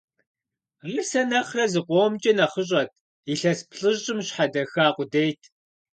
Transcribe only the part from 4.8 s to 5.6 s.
къудейт.